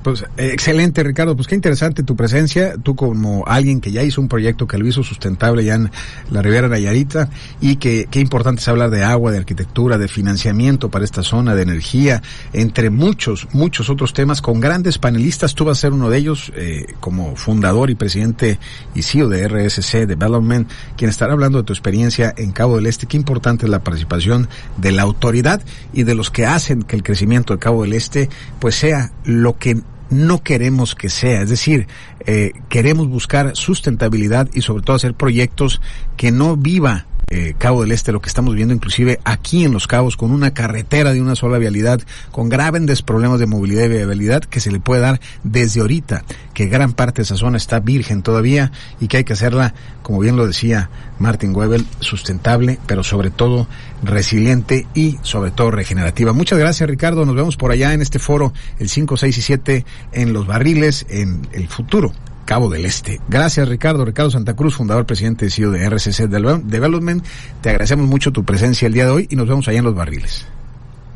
Pues 0.07 0.25
excelente, 0.37 1.03
Ricardo. 1.03 1.35
Pues 1.35 1.49
qué 1.49 1.57
interesante 1.57 2.05
tu 2.05 2.15
presencia. 2.15 2.75
Tú 2.81 2.95
como 2.95 3.43
alguien 3.45 3.81
que 3.81 3.91
ya 3.91 4.05
hizo 4.05 4.21
un 4.21 4.29
proyecto 4.29 4.69
que 4.69 4.79
lo 4.79 4.87
hizo 4.87 5.03
sustentable 5.03 5.65
ya 5.65 5.75
en 5.75 5.91
la 6.31 6.43
Ribera 6.43 6.69
Nayarita 6.69 7.29
y 7.61 7.75
que 7.75 8.07
qué 8.09 8.21
importante 8.21 8.61
es 8.61 8.69
hablar 8.69 8.91
de 8.91 9.03
agua, 9.03 9.33
de 9.33 9.39
arquitectura, 9.39 9.99
de 9.99 10.07
financiamiento 10.07 10.93
para 10.93 11.05
esta 11.05 11.25
zona, 11.25 11.57
de 11.57 11.63
energía, 11.63 12.23
entre 12.53 12.91
muchos, 12.91 13.49
muchos 13.53 13.91
otros 13.91 14.13
temas 14.13 14.41
con 14.43 14.61
grandes 14.61 14.99
panelistas. 14.99 15.57
Tú 15.57 15.65
vas 15.65 15.79
a 15.79 15.81
ser 15.81 15.93
uno 15.93 16.09
de 16.09 16.19
ellos 16.19 16.53
eh, 16.55 16.87
como 17.01 17.35
fundador 17.35 17.91
y 17.91 17.97
presidente 17.97 18.61
y 18.95 19.03
CEO 19.03 19.29
de 19.29 19.49
RSC 19.49 20.07
Development, 20.07 20.71
quien 20.97 21.11
estará 21.11 21.33
hablando 21.33 21.59
de 21.59 21.65
tu 21.65 21.73
experiencia 21.73 22.33
en 22.37 22.53
Cabo 22.53 22.77
del 22.77 22.87
Este. 22.87 23.09
Qué 23.09 23.17
importante 23.17 23.67
es 23.67 23.71
la 23.71 23.83
participación 23.83 24.49
de 24.77 24.93
la 24.93 25.03
autoridad 25.03 25.63
y 25.93 26.05
de 26.05 26.15
los 26.15 26.31
que 26.31 26.47
hacen 26.47 26.85
que 26.85 26.95
el 26.95 27.03
crecimiento 27.03 27.55
de 27.55 27.59
Cabo 27.59 27.83
del 27.83 27.95
Este 27.95 28.29
pues 28.61 28.77
sea 28.77 29.11
lo 29.25 29.59
que 29.59 29.83
no 30.11 30.43
queremos 30.43 30.95
que 30.95 31.09
sea. 31.09 31.43
Es 31.43 31.51
decir, 31.51 31.87
eh, 32.27 32.53
queremos 32.69 33.09
buscar 33.09 33.57
sustentabilidad 33.57 34.49
y 34.53 34.63
sobre 34.63 34.83
todo 34.83 34.97
hacer 34.97 35.15
proyectos 35.15 35.81
que 36.17 36.33
no 36.33 36.57
viva 36.57 37.06
eh, 37.29 37.55
Cabo 37.59 37.83
del 37.83 37.93
Este, 37.93 38.13
lo 38.13 38.21
que 38.21 38.29
estamos 38.29 38.55
viendo 38.55 38.73
inclusive 38.73 39.19
aquí 39.25 39.65
en 39.65 39.73
Los 39.73 39.87
Cabos, 39.87 40.17
con 40.17 40.31
una 40.31 40.55
carretera 40.55 41.13
de 41.13 41.21
una 41.21 41.35
sola 41.35 41.59
vialidad, 41.59 42.01
con 42.31 42.49
graves 42.49 43.03
problemas 43.03 43.41
de 43.41 43.47
movilidad 43.47 43.85
y 43.85 43.89
viabilidad 43.89 44.45
que 44.45 44.61
se 44.61 44.71
le 44.71 44.81
puede 44.81 45.01
dar 45.01 45.21
desde 45.43 45.81
ahorita, 45.81 46.25
que 46.53 46.67
gran 46.67 46.93
parte 46.93 47.19
de 47.19 47.23
esa 47.23 47.37
zona 47.37 47.57
está 47.57 47.81
virgen 47.81 48.23
todavía 48.23 48.71
y 49.01 49.09
que 49.09 49.19
hay 49.19 49.25
que 49.25 49.33
hacerla, 49.33 49.75
como 50.03 50.21
bien 50.21 50.37
lo 50.37 50.47
decía 50.47 50.91
Martin 51.19 51.55
Webel, 51.55 51.87
sustentable, 52.01 52.79
pero 52.87 53.03
sobre 53.03 53.31
todo 53.31 53.67
resiliente 54.03 54.87
y 54.95 55.19
sobre 55.23 55.51
todo 55.51 55.71
regenerativa. 55.71 56.33
Muchas 56.33 56.59
gracias 56.59 56.89
Ricardo, 56.89 57.25
nos 57.25 57.35
vemos 57.35 57.57
por 57.57 57.71
allá 57.71 57.95
en 57.95 58.03
este 58.03 58.19
foro 58.19 58.53
el 58.79 58.89
5, 58.89 59.17
6 59.17 59.39
y 59.39 59.43
7 59.43 59.87
en 60.13 60.33
Los 60.33 60.47
Barriles, 60.47 61.07
en 61.09 61.47
el 61.53 61.69
futuro 61.69 62.13
Cabo 62.47 62.71
del 62.71 62.87
Este. 62.87 63.21
Gracias, 63.29 63.69
Ricardo. 63.69 64.05
Ricardo 64.05 64.31
Santa 64.31 64.55
Cruz, 64.55 64.77
fundador, 64.77 65.05
presidente 65.05 65.47
y 65.47 65.51
CEO 65.51 65.73
de 65.73 65.85
RCC 65.85 66.29
Development. 66.29 67.23
Te 67.61 67.71
agradecemos 67.71 68.07
mucho 68.07 68.33
tu 68.33 68.45
presencia 68.45 68.87
el 68.87 68.95
día 68.95 69.05
de 69.05 69.11
hoy 69.11 69.27
y 69.29 69.37
nos 69.37 69.49
vemos 69.49 69.69
allá 69.69 69.81
en 69.81 69.85
Los 69.85 69.95
Barriles. 69.95 70.47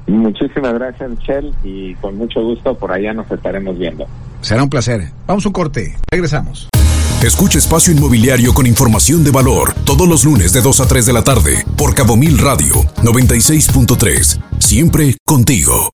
Muchísimas 0.06 0.74
gracias, 0.74 1.08
Michelle, 1.08 1.52
y 1.62 1.94
con 1.94 2.16
mucho 2.16 2.42
gusto 2.42 2.74
por 2.74 2.90
allá 2.90 3.14
nos 3.14 3.30
estaremos 3.30 3.78
viendo. 3.78 4.06
Será 4.40 4.62
un 4.62 4.68
placer. 4.68 5.08
Vamos 5.26 5.46
un 5.46 5.52
corte. 5.52 5.94
Regresamos. 6.10 6.68
Escucha 7.22 7.58
Espacio 7.58 7.92
Inmobiliario 7.92 8.52
con 8.52 8.66
información 8.66 9.22
de 9.22 9.30
valor 9.30 9.74
todos 9.84 10.08
los 10.08 10.24
lunes 10.24 10.52
de 10.52 10.62
2 10.62 10.80
a 10.80 10.88
3 10.88 11.06
de 11.06 11.12
la 11.12 11.22
tarde 11.22 11.64
por 11.76 11.94
Cabo 11.94 12.16
Mil 12.16 12.38
Radio 12.38 12.74
96.3. 13.02 14.40
Siempre 14.58 15.16
contigo. 15.24 15.88